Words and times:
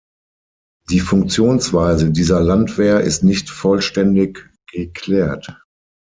Die 0.89 0.99
Funktionsweise 0.99 2.09
dieser 2.11 2.39
Landwehr 2.39 3.01
ist 3.01 3.23
nicht 3.23 3.51
vollständig 3.51 4.49
geklärt. 4.71 5.61